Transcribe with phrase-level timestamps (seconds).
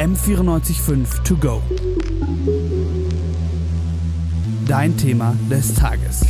[0.00, 1.62] M945 To Go.
[4.66, 6.24] Dein Thema des Tages.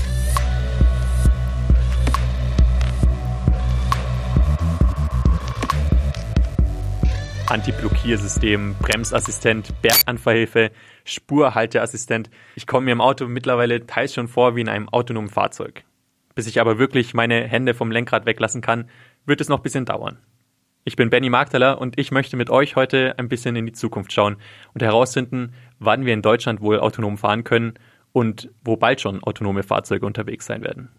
[7.47, 10.73] Anti-Blockiersystem, Bremsassistent, Berganfahrhilfe,
[11.05, 12.29] Spurhalteassistent.
[12.57, 15.85] Ich komme mir im Auto mittlerweile teils schon vor wie in einem autonomen Fahrzeug.
[16.35, 18.91] Bis ich aber wirklich meine Hände vom Lenkrad weglassen kann,
[19.27, 20.19] wird es noch ein bisschen dauern.
[20.83, 24.13] Ich bin Benny Magdaler und ich möchte mit euch heute ein bisschen in die Zukunft
[24.13, 24.37] schauen
[24.73, 27.75] und herausfinden, wann wir in Deutschland wohl autonom fahren können
[28.13, 30.91] und wo bald schon autonome Fahrzeuge unterwegs sein werden.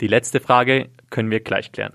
[0.00, 1.94] Die letzte Frage können wir gleich klären.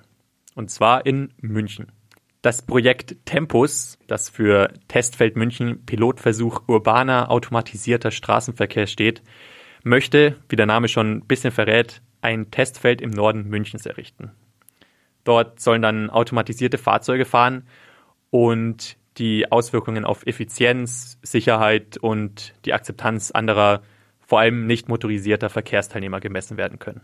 [0.53, 1.93] Und zwar in München.
[2.41, 9.23] Das Projekt Tempus, das für Testfeld München Pilotversuch urbaner automatisierter Straßenverkehr steht,
[9.83, 14.31] möchte, wie der Name schon ein bisschen verrät, ein Testfeld im Norden Münchens errichten.
[15.23, 17.67] Dort sollen dann automatisierte Fahrzeuge fahren
[18.29, 23.83] und die Auswirkungen auf Effizienz, Sicherheit und die Akzeptanz anderer,
[24.19, 27.01] vor allem nicht motorisierter Verkehrsteilnehmer gemessen werden können.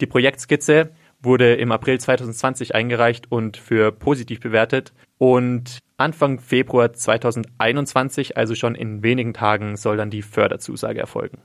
[0.00, 0.90] Die Projektskizze
[1.22, 4.92] wurde im April 2020 eingereicht und für positiv bewertet.
[5.18, 11.38] Und Anfang Februar 2021, also schon in wenigen Tagen, soll dann die Förderzusage erfolgen.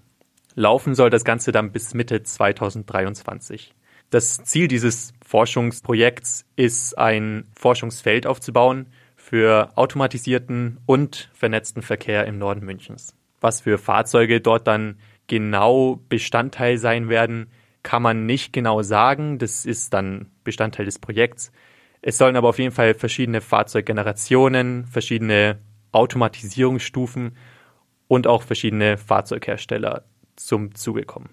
[0.56, 3.76] Laufen soll das Ganze dann bis Mitte 2023.
[4.10, 12.64] Das Ziel dieses Forschungsprojekts ist, ein Forschungsfeld aufzubauen für automatisierten und vernetzten Verkehr im Norden
[12.66, 13.16] Münchens.
[13.42, 17.48] Was für Fahrzeuge dort dann genau Bestandteil sein werden,
[17.84, 19.40] kann man nicht genau sagen.
[19.40, 21.52] Das ist dann Bestandteil des Projekts.
[22.02, 25.60] Es sollen aber auf jeden Fall verschiedene Fahrzeuggenerationen, verschiedene
[25.92, 27.36] Automatisierungsstufen
[28.08, 30.04] und auch verschiedene Fahrzeughersteller
[30.36, 31.30] zum Zuge kommen.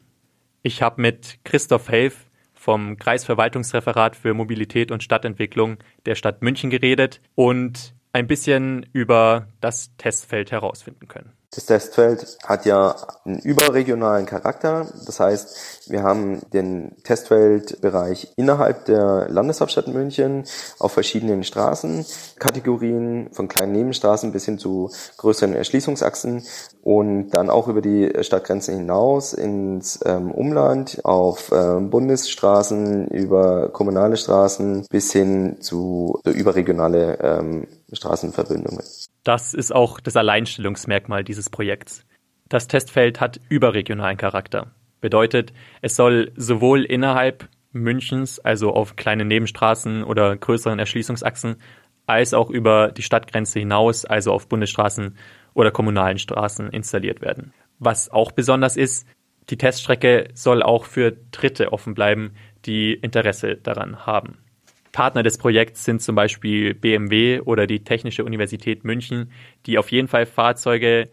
[0.63, 2.27] Ich habe mit Christoph Helf
[2.63, 9.97] vom Kreisverwaltungsreferat für Mobilität und Stadtentwicklung der Stadt München geredet und ein bisschen über das
[9.97, 11.33] Testfeld herausfinden können.
[11.55, 14.87] Das Testfeld hat ja einen überregionalen Charakter.
[15.05, 20.45] Das heißt, wir haben den Testfeldbereich innerhalb der Landeshauptstadt München
[20.79, 26.43] auf verschiedenen Straßenkategorien, von kleinen Nebenstraßen bis hin zu größeren Erschließungsachsen
[26.83, 34.17] und dann auch über die Stadtgrenzen hinaus ins ähm, Umland auf ähm, Bundesstraßen, über kommunale
[34.17, 38.83] Straßen bis hin zu überregionale ähm, Straßenverbindungen.
[39.25, 42.05] Das ist auch das Alleinstellungsmerkmal dieses Projekts.
[42.49, 44.73] Das Testfeld hat überregionalen Charakter.
[45.01, 51.57] Bedeutet, es soll sowohl innerhalb Münchens, also auf kleinen Nebenstraßen oder größeren Erschließungsachsen,
[52.07, 55.17] als auch über die Stadtgrenze hinaus, also auf Bundesstraßen
[55.55, 57.55] oder kommunalen Straßen installiert werden.
[57.79, 59.07] Was auch besonders ist,
[59.51, 62.35] die Teststrecke soll auch für Dritte offen bleiben,
[62.65, 64.39] die Interesse daran haben.
[64.93, 69.33] Partner des Projekts sind zum Beispiel BMW oder die Technische Universität München,
[69.67, 71.09] die auf jeden Fall Fahrzeuge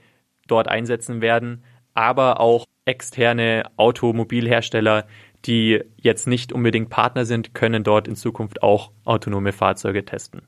[0.47, 1.63] dort einsetzen werden,
[1.93, 5.07] aber auch externe Automobilhersteller,
[5.45, 10.41] die jetzt nicht unbedingt Partner sind, können dort in Zukunft auch autonome Fahrzeuge testen.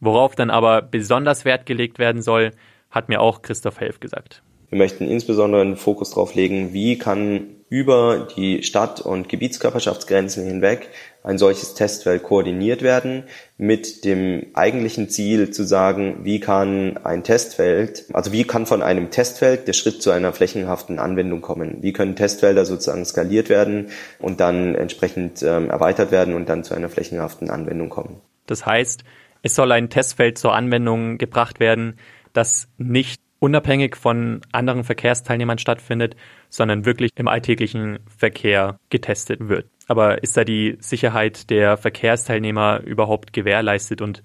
[0.00, 2.52] Worauf dann aber besonders Wert gelegt werden soll,
[2.90, 4.42] hat mir auch Christoph Helf gesagt.
[4.70, 10.88] Wir möchten insbesondere einen Fokus darauf legen, wie kann über die Stadt- und Gebietskörperschaftsgrenzen hinweg
[11.28, 13.24] ein solches Testfeld koordiniert werden
[13.58, 19.10] mit dem eigentlichen Ziel zu sagen, wie kann ein Testfeld, also wie kann von einem
[19.10, 21.82] Testfeld der Schritt zu einer flächenhaften Anwendung kommen?
[21.82, 26.74] Wie können Testfelder sozusagen skaliert werden und dann entsprechend ähm, erweitert werden und dann zu
[26.74, 28.22] einer flächenhaften Anwendung kommen?
[28.46, 29.04] Das heißt,
[29.42, 31.98] es soll ein Testfeld zur Anwendung gebracht werden,
[32.32, 36.16] das nicht unabhängig von anderen Verkehrsteilnehmern stattfindet,
[36.48, 39.66] sondern wirklich im alltäglichen Verkehr getestet wird.
[39.88, 44.22] Aber ist da die Sicherheit der Verkehrsteilnehmer überhaupt gewährleistet und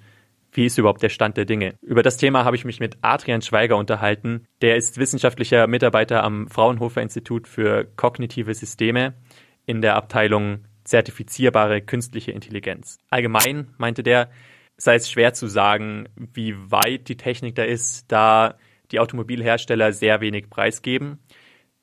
[0.51, 1.75] wie ist überhaupt der Stand der Dinge?
[1.81, 4.45] Über das Thema habe ich mich mit Adrian Schweiger unterhalten.
[4.61, 9.15] Der ist wissenschaftlicher Mitarbeiter am Fraunhofer Institut für kognitive Systeme
[9.65, 12.99] in der Abteilung zertifizierbare künstliche Intelligenz.
[13.09, 14.29] Allgemein meinte der,
[14.77, 18.55] sei es schwer zu sagen, wie weit die Technik da ist, da
[18.91, 21.19] die Automobilhersteller sehr wenig preisgeben.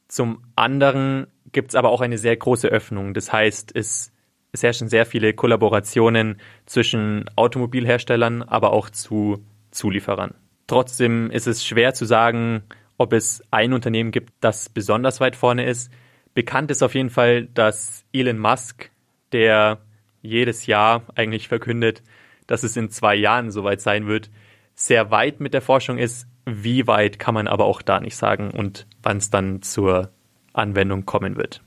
[0.06, 3.14] Zum anderen gibt es aber auch eine sehr große Öffnung.
[3.14, 4.12] Das heißt, es,
[4.52, 10.34] es herrschen sehr viele Kollaborationen zwischen Automobilherstellern, aber auch zu Zulieferern.
[10.66, 12.62] Trotzdem ist es schwer zu sagen,
[12.96, 15.90] ob es ein Unternehmen gibt, das besonders weit vorne ist.
[16.34, 18.90] Bekannt ist auf jeden Fall, dass Elon Musk,
[19.32, 19.78] der
[20.22, 22.02] jedes Jahr eigentlich verkündet,
[22.46, 24.30] dass es in zwei Jahren soweit sein wird,
[24.74, 28.50] sehr weit mit der Forschung ist, wie weit kann man aber auch da nicht sagen
[28.50, 30.10] und wann es dann zur
[30.52, 31.62] Anwendung kommen wird.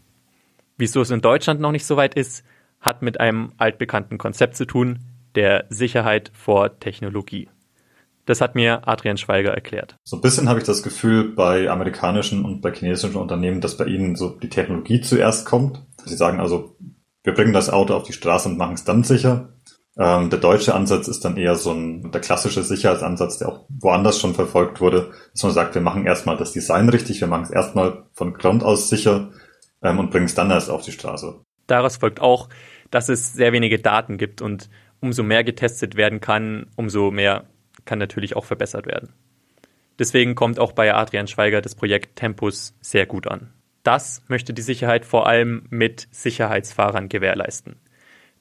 [0.77, 2.43] Wieso es in Deutschland noch nicht so weit ist,
[2.79, 4.99] hat mit einem altbekannten Konzept zu tun,
[5.35, 7.49] der Sicherheit vor Technologie.
[8.25, 9.97] Das hat mir Adrian Schweiger erklärt.
[10.03, 13.85] So ein bisschen habe ich das Gefühl bei amerikanischen und bei chinesischen Unternehmen, dass bei
[13.85, 15.83] ihnen so die Technologie zuerst kommt.
[16.05, 16.77] Sie sagen also,
[17.23, 19.49] wir bringen das Auto auf die Straße und machen es dann sicher.
[19.97, 24.19] Ähm, der deutsche Ansatz ist dann eher so ein, der klassische Sicherheitsansatz, der auch woanders
[24.19, 27.51] schon verfolgt wurde, dass man sagt, wir machen erstmal das Design richtig, wir machen es
[27.51, 29.29] erstmal von Grund aus sicher
[29.83, 31.41] ähm, und bringen es dann erst auf die Straße.
[31.67, 32.49] Daraus folgt auch,
[32.89, 34.69] dass es sehr wenige Daten gibt und
[34.99, 37.45] umso mehr getestet werden kann, umso mehr
[37.85, 39.13] kann natürlich auch verbessert werden.
[39.99, 43.53] Deswegen kommt auch bei Adrian Schweiger das Projekt Tempus sehr gut an.
[43.83, 47.75] Das möchte die Sicherheit vor allem mit Sicherheitsfahrern gewährleisten.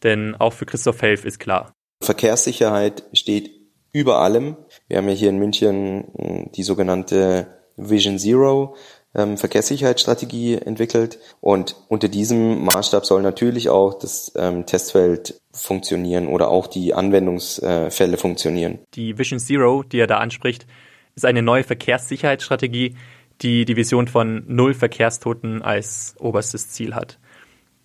[0.03, 1.73] Denn auch für Christoph Helf ist klar.
[2.03, 3.51] Verkehrssicherheit steht
[3.93, 4.57] über allem.
[4.89, 8.77] Wir haben ja hier in München hm, die sogenannte Vision Zero
[9.15, 16.49] ähm, Verkehrssicherheitsstrategie entwickelt und unter diesem Maßstab soll natürlich auch das ähm, Testfeld funktionieren oder
[16.49, 18.81] auch die Anwendungsfälle funktionieren.
[18.95, 20.67] Die Vision Zero, die er da anspricht,
[21.15, 22.97] ist eine neue Verkehrssicherheitsstrategie,
[23.43, 27.19] die die Vision von null Verkehrstoten als oberstes Ziel hat.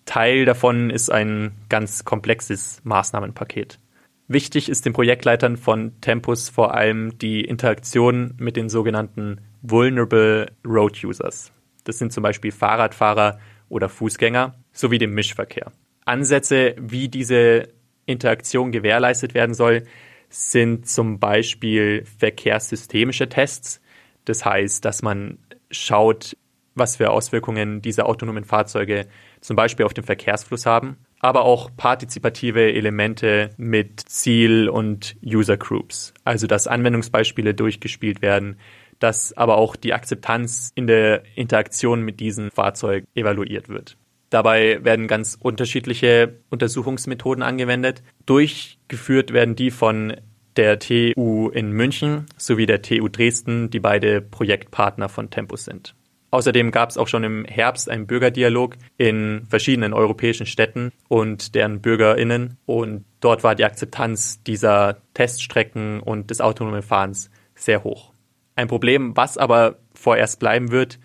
[0.08, 3.78] Teil davon ist ein ganz komplexes Maßnahmenpaket.
[4.26, 11.04] Wichtig ist den Projektleitern von Tempus vor allem die Interaktion mit den sogenannten Vulnerable Road
[11.04, 11.52] Users.
[11.84, 13.38] Das sind zum Beispiel Fahrradfahrer
[13.68, 15.72] oder Fußgänger sowie dem Mischverkehr.
[16.06, 17.68] Ansätze, wie diese
[18.06, 19.82] Interaktion gewährleistet werden soll,
[20.30, 23.82] sind zum Beispiel verkehrssystemische Tests.
[24.24, 25.36] Das heißt, dass man
[25.70, 26.34] schaut,
[26.78, 29.06] was für Auswirkungen diese autonomen Fahrzeuge
[29.40, 36.14] zum Beispiel auf den Verkehrsfluss haben, aber auch partizipative Elemente mit Ziel- und User Groups,
[36.24, 38.58] also dass Anwendungsbeispiele durchgespielt werden,
[38.98, 43.96] dass aber auch die Akzeptanz in der Interaktion mit diesem Fahrzeug evaluiert wird.
[44.30, 48.02] Dabei werden ganz unterschiedliche Untersuchungsmethoden angewendet.
[48.26, 50.16] Durchgeführt werden die von
[50.56, 55.94] der TU in München sowie der TU Dresden, die beide Projektpartner von Tempus sind.
[56.30, 61.80] Außerdem gab es auch schon im Herbst einen Bürgerdialog in verschiedenen europäischen Städten und deren
[61.80, 62.58] Bürgerinnen.
[62.66, 68.12] Und dort war die Akzeptanz dieser Teststrecken und des autonomen Fahrens sehr hoch.
[68.56, 70.98] Ein Problem, was aber vorerst bleiben wird,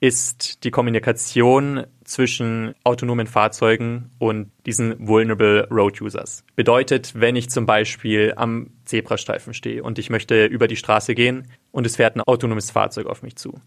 [0.00, 6.44] ist die Kommunikation zwischen autonomen Fahrzeugen und diesen Vulnerable Road Users.
[6.56, 11.48] Bedeutet, wenn ich zum Beispiel am Zebrastreifen stehe und ich möchte über die Straße gehen
[11.72, 13.58] und es fährt ein autonomes Fahrzeug auf mich zu.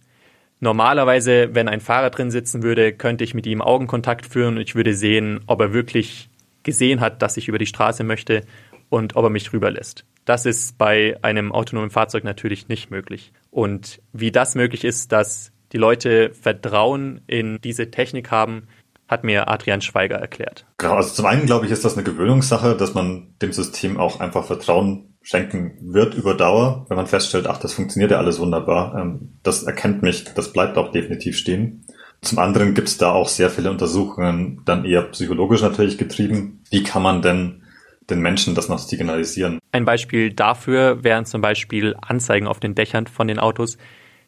[0.59, 4.75] Normalerweise, wenn ein Fahrer drin sitzen würde, könnte ich mit ihm Augenkontakt führen und ich
[4.75, 6.30] würde sehen, ob er wirklich
[6.63, 8.42] gesehen hat, dass ich über die Straße möchte
[8.89, 10.06] und ob er mich rüberlässt.
[10.25, 13.31] Das ist bei einem autonomen Fahrzeug natürlich nicht möglich.
[13.51, 18.68] Und wie das möglich ist, dass die Leute Vertrauen in diese Technik haben,
[19.07, 20.65] hat mir Adrian Schweiger erklärt.
[20.77, 24.19] Genau, also zum einen glaube ich, ist das eine Gewöhnungssache, dass man dem System auch
[24.19, 28.95] einfach Vertrauen schenken wird über Dauer, wenn man feststellt, ach, das funktioniert ja alles wunderbar,
[28.97, 31.85] ähm, das erkennt mich, das bleibt auch definitiv stehen.
[32.21, 36.63] Zum anderen gibt es da auch sehr viele Untersuchungen, dann eher psychologisch natürlich getrieben.
[36.71, 37.63] Wie kann man denn
[38.09, 39.59] den Menschen das noch signalisieren?
[39.74, 43.77] Ein Beispiel dafür wären zum Beispiel Anzeigen auf den Dächern von den Autos,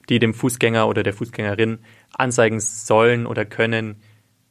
[0.09, 1.79] die dem Fußgänger oder der Fußgängerin
[2.13, 4.01] anzeigen sollen oder können,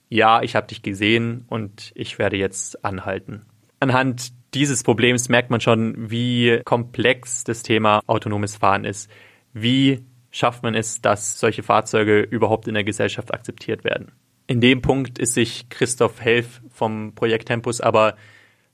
[0.09, 3.45] ja, ich habe dich gesehen und ich werde jetzt anhalten.
[3.81, 9.11] Anhand dieses Problems merkt man schon, wie komplex das Thema autonomes Fahren ist.
[9.53, 14.13] Wie schafft man es, dass solche Fahrzeuge überhaupt in der Gesellschaft akzeptiert werden?
[14.47, 18.17] In dem Punkt ist sich Christoph Helf vom Projekt Tempus aber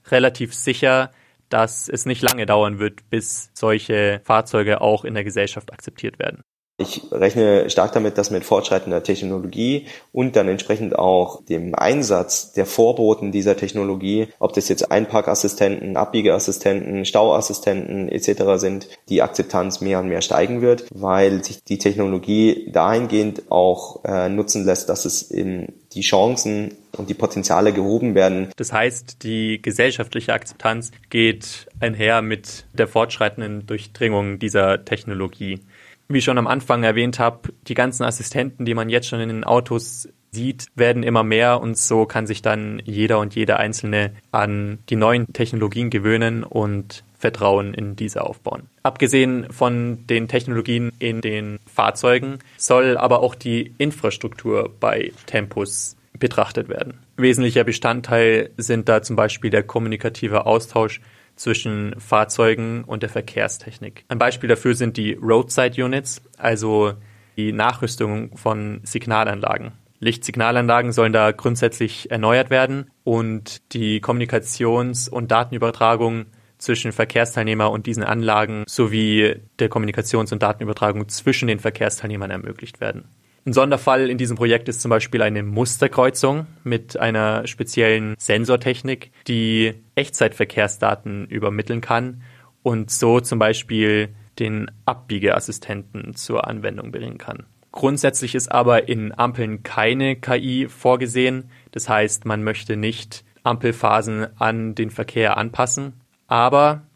[0.07, 1.11] relativ sicher,
[1.49, 6.43] dass es nicht lange dauern wird, bis solche Fahrzeuge auch in der Gesellschaft akzeptiert werden.
[6.76, 12.66] Ich rechne stark damit, dass mit fortschreitender Technologie und dann entsprechend auch dem Einsatz der
[12.66, 18.57] Vorboten dieser Technologie, ob das jetzt Einparkassistenten, Abbiegeassistenten, Stauassistenten etc.
[18.57, 24.28] sind, die Akzeptanz mehr und mehr steigen wird, weil sich die Technologie dahingehend auch äh,
[24.28, 28.50] nutzen lässt, dass es in die Chancen und die Potenziale gehoben werden.
[28.57, 35.61] Das heißt, die gesellschaftliche Akzeptanz geht einher mit der fortschreitenden Durchdringung dieser Technologie
[36.09, 39.29] wie ich schon am Anfang erwähnt habe, die ganzen Assistenten, die man jetzt schon in
[39.29, 44.13] den Autos sieht, werden immer mehr und so kann sich dann jeder und jede Einzelne
[44.33, 48.69] an die neuen Technologien gewöhnen und Vertrauen in diese aufbauen.
[48.83, 56.69] Abgesehen von den Technologien in den Fahrzeugen soll aber auch die Infrastruktur bei Tempus betrachtet
[56.69, 56.99] werden.
[57.17, 61.01] Wesentlicher Bestandteil sind da zum Beispiel der kommunikative Austausch
[61.37, 64.05] zwischen Fahrzeugen und der Verkehrstechnik.
[64.09, 66.95] Ein Beispiel dafür sind die Roadside Units, also
[67.37, 69.73] die Nachrüstung von Signalanlagen.
[70.00, 76.26] Lichtsignalanlagen sollen da grundsätzlich erneuert werden und die Kommunikations- und Datenübertragung
[76.59, 83.09] zwischen Verkehrsteilnehmer und diesen Anlagen sowie der Kommunikations- und Datenübertragung zwischen den Verkehrsteilnehmern ermöglicht werden.
[83.47, 89.75] Ein Sonderfall in diesem Projekt ist zum Beispiel eine Musterkreuzung mit einer speziellen Sensortechnik, die
[89.97, 92.23] Echtzeitverkehrsdaten übermitteln kann
[92.63, 97.45] und so zum Beispiel den Abbiegeassistenten zur Anwendung bringen kann.
[97.71, 101.51] Grundsätzlich ist aber in Ampeln keine KI vorgesehen.
[101.71, 106.01] Das heißt, man möchte nicht Ampelphasen an den Verkehr anpassen.
[106.29, 106.87] Aber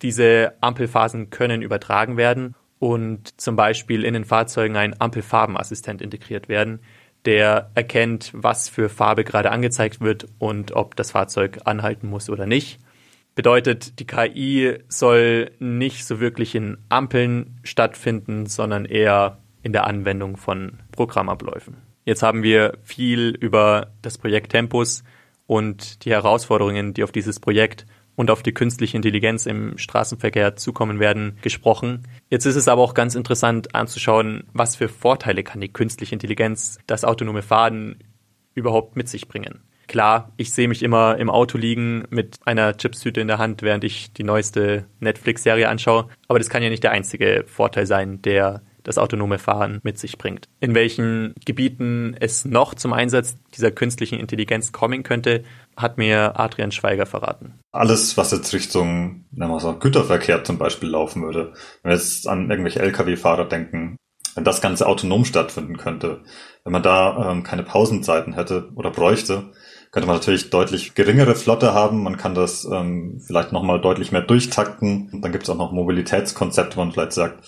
[0.00, 6.80] diese Ampelphasen können übertragen werden und zum Beispiel in den Fahrzeugen ein Ampelfarbenassistent integriert werden,
[7.24, 12.46] der erkennt, was für Farbe gerade angezeigt wird und ob das Fahrzeug anhalten muss oder
[12.46, 12.78] nicht.
[13.34, 20.36] Bedeutet, die KI soll nicht so wirklich in Ampeln stattfinden, sondern eher in der Anwendung
[20.36, 21.76] von Programmabläufen.
[22.04, 25.04] Jetzt haben wir viel über das Projekt Tempus
[25.46, 27.86] und die Herausforderungen, die auf dieses Projekt
[28.18, 32.02] und auf die künstliche Intelligenz im Straßenverkehr zukommen werden, gesprochen.
[32.28, 36.80] Jetzt ist es aber auch ganz interessant anzuschauen, was für Vorteile kann die künstliche Intelligenz,
[36.88, 38.02] das autonome Fahren
[38.54, 39.60] überhaupt mit sich bringen.
[39.86, 43.84] Klar, ich sehe mich immer im Auto liegen mit einer Chipstüte in der Hand, während
[43.84, 46.08] ich die neueste Netflix-Serie anschaue.
[46.26, 50.16] Aber das kann ja nicht der einzige Vorteil sein, der das autonome Fahren mit sich
[50.16, 50.48] bringt.
[50.60, 55.44] In welchen Gebieten es noch zum Einsatz dieser künstlichen Intelligenz kommen könnte,
[55.76, 57.60] hat mir Adrian Schweiger verraten.
[57.70, 59.26] Alles, was jetzt Richtung
[59.58, 61.52] so, Güterverkehr zum Beispiel laufen würde,
[61.82, 63.96] wenn wir jetzt an irgendwelche Lkw-Fahrer denken,
[64.34, 66.22] wenn das Ganze autonom stattfinden könnte,
[66.64, 69.52] wenn man da ähm, keine Pausenzeiten hätte oder bräuchte,
[69.90, 72.02] könnte man natürlich deutlich geringere Flotte haben.
[72.02, 75.10] Man kann das ähm, vielleicht nochmal deutlich mehr durchtakten.
[75.12, 77.44] Und dann gibt es auch noch Mobilitätskonzepte, wo man vielleicht sagt,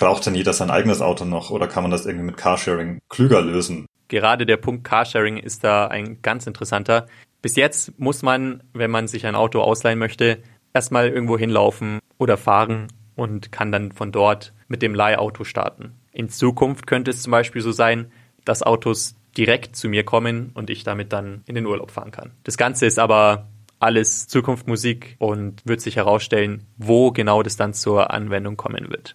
[0.00, 3.42] Braucht denn jeder sein eigenes Auto noch oder kann man das irgendwie mit Carsharing klüger
[3.42, 3.84] lösen?
[4.08, 7.06] Gerade der Punkt Carsharing ist da ein ganz interessanter.
[7.42, 10.38] Bis jetzt muss man, wenn man sich ein Auto ausleihen möchte,
[10.72, 15.92] erstmal irgendwo hinlaufen oder fahren und kann dann von dort mit dem Leihauto starten.
[16.12, 18.10] In Zukunft könnte es zum Beispiel so sein,
[18.46, 22.30] dass Autos direkt zu mir kommen und ich damit dann in den Urlaub fahren kann.
[22.44, 28.10] Das Ganze ist aber alles Zukunftsmusik und wird sich herausstellen, wo genau das dann zur
[28.10, 29.14] Anwendung kommen wird.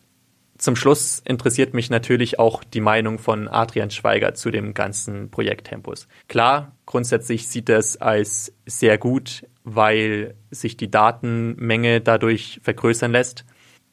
[0.58, 5.68] Zum Schluss interessiert mich natürlich auch die Meinung von Adrian Schweiger zu dem ganzen Projekt
[5.68, 6.08] Tempus.
[6.30, 13.44] Klar, grundsätzlich sieht er es als sehr gut, weil sich die Datenmenge dadurch vergrößern lässt.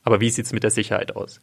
[0.05, 1.41] Aber wie sieht es mit der Sicherheit aus?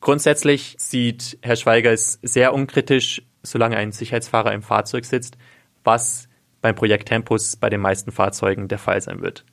[0.00, 5.36] Grundsätzlich sieht Herr Schweiger es sehr unkritisch, solange ein Sicherheitsfahrer im Fahrzeug sitzt,
[5.82, 6.28] was
[6.62, 9.44] beim Projekt Tempus bei den meisten Fahrzeugen der Fall sein wird.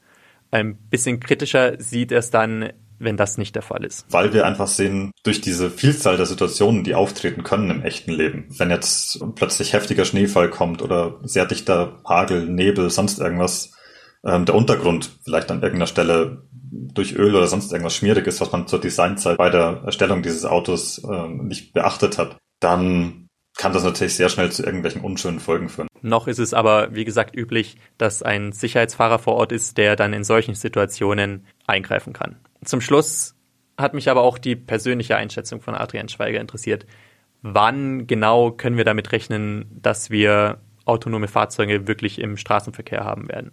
[0.51, 2.71] Ein bisschen kritischer sieht er es dann
[3.03, 4.05] wenn das nicht der Fall ist.
[4.09, 8.45] Weil wir einfach sehen, durch diese Vielzahl der Situationen, die auftreten können im echten Leben,
[8.57, 13.73] wenn jetzt plötzlich heftiger Schneefall kommt oder sehr dichter Hagel, Nebel, sonst irgendwas,
[14.23, 18.51] ähm, der Untergrund vielleicht an irgendeiner Stelle durch Öl oder sonst irgendwas schmierig ist, was
[18.51, 23.27] man zur Designzeit bei der Erstellung dieses Autos ähm, nicht beachtet hat, dann
[23.57, 25.87] kann das natürlich sehr schnell zu irgendwelchen unschönen Folgen führen.
[26.01, 30.13] Noch ist es aber, wie gesagt, üblich, dass ein Sicherheitsfahrer vor Ort ist, der dann
[30.13, 32.37] in solchen Situationen eingreifen kann.
[32.63, 33.35] Zum Schluss
[33.77, 36.85] hat mich aber auch die persönliche Einschätzung von Adrian Schweiger interessiert.
[37.41, 43.51] Wann genau können wir damit rechnen, dass wir autonome Fahrzeuge wirklich im Straßenverkehr haben werden?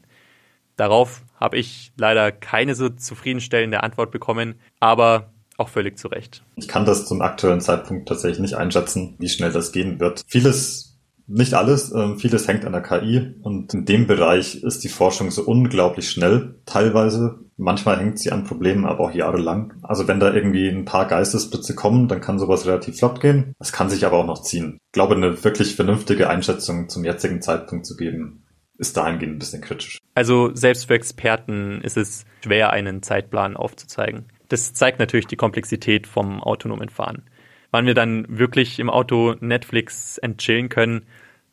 [0.76, 6.44] Darauf habe ich leider keine so zufriedenstellende Antwort bekommen, aber auch völlig zu Recht.
[6.54, 10.22] Ich kann das zum aktuellen Zeitpunkt tatsächlich nicht einschätzen, wie schnell das gehen wird.
[10.28, 10.87] Vieles
[11.28, 15.30] nicht alles, äh, vieles hängt an der KI und in dem Bereich ist die Forschung
[15.30, 17.40] so unglaublich schnell teilweise.
[17.58, 19.74] Manchmal hängt sie an Problemen, aber auch jahrelang.
[19.82, 23.52] Also wenn da irgendwie ein paar Geistesblitze kommen, dann kann sowas relativ flott gehen.
[23.58, 24.78] Das kann sich aber auch noch ziehen.
[24.86, 28.44] Ich glaube, eine wirklich vernünftige Einschätzung zum jetzigen Zeitpunkt zu geben,
[28.78, 29.98] ist dahingehend ein bisschen kritisch.
[30.14, 34.26] Also selbst für Experten ist es schwer, einen Zeitplan aufzuzeigen.
[34.48, 37.24] Das zeigt natürlich die Komplexität vom autonomen Fahren.
[37.70, 41.04] Wann wir dann wirklich im Auto Netflix entchillen können,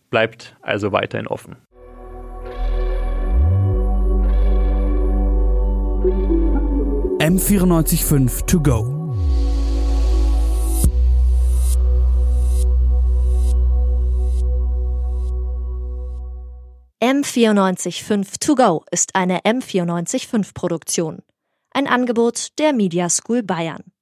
[0.09, 1.57] bleibt also weiterhin offen.
[7.19, 8.95] M945 to go.
[17.01, 21.19] M945 to go ist eine M945 Produktion.
[21.71, 23.94] Ein Angebot der Media School Bayern.